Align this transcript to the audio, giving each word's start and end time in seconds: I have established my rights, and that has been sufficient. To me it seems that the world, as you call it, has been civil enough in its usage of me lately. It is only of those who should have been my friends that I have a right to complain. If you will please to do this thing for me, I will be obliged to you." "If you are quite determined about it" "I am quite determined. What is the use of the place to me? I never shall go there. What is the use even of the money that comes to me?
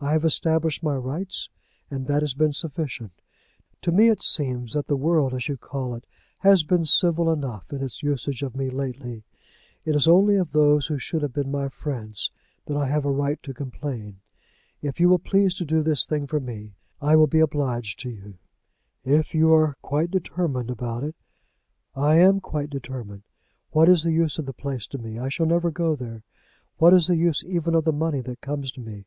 I 0.00 0.12
have 0.12 0.24
established 0.24 0.82
my 0.82 0.94
rights, 0.96 1.50
and 1.90 2.06
that 2.06 2.22
has 2.22 2.32
been 2.32 2.54
sufficient. 2.54 3.12
To 3.82 3.92
me 3.92 4.08
it 4.08 4.22
seems 4.22 4.72
that 4.72 4.86
the 4.86 4.96
world, 4.96 5.34
as 5.34 5.48
you 5.48 5.58
call 5.58 5.94
it, 5.94 6.06
has 6.38 6.62
been 6.62 6.86
civil 6.86 7.30
enough 7.30 7.70
in 7.70 7.82
its 7.82 8.02
usage 8.02 8.42
of 8.42 8.56
me 8.56 8.70
lately. 8.70 9.22
It 9.84 9.94
is 9.94 10.08
only 10.08 10.36
of 10.36 10.52
those 10.52 10.86
who 10.86 10.96
should 10.98 11.20
have 11.20 11.34
been 11.34 11.50
my 11.50 11.68
friends 11.68 12.30
that 12.64 12.74
I 12.74 12.86
have 12.86 13.04
a 13.04 13.10
right 13.10 13.38
to 13.42 13.52
complain. 13.52 14.20
If 14.80 14.98
you 14.98 15.10
will 15.10 15.18
please 15.18 15.52
to 15.56 15.66
do 15.66 15.82
this 15.82 16.06
thing 16.06 16.26
for 16.26 16.40
me, 16.40 16.72
I 17.02 17.14
will 17.14 17.26
be 17.26 17.40
obliged 17.40 17.98
to 18.00 18.08
you." 18.08 18.38
"If 19.04 19.34
you 19.34 19.52
are 19.52 19.76
quite 19.82 20.10
determined 20.10 20.70
about 20.70 21.04
it" 21.04 21.16
"I 21.94 22.14
am 22.14 22.40
quite 22.40 22.70
determined. 22.70 23.24
What 23.72 23.90
is 23.90 24.04
the 24.04 24.12
use 24.12 24.38
of 24.38 24.46
the 24.46 24.54
place 24.54 24.86
to 24.86 24.96
me? 24.96 25.18
I 25.18 25.24
never 25.40 25.68
shall 25.68 25.70
go 25.70 25.94
there. 25.94 26.22
What 26.78 26.94
is 26.94 27.08
the 27.08 27.16
use 27.16 27.44
even 27.44 27.74
of 27.74 27.84
the 27.84 27.92
money 27.92 28.22
that 28.22 28.40
comes 28.40 28.72
to 28.72 28.80
me? 28.80 29.04